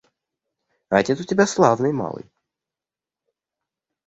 А 0.89 0.97
отец 0.97 1.19
у 1.19 1.23
тебя 1.23 1.45
славный 1.45 1.93
малый. 1.93 2.25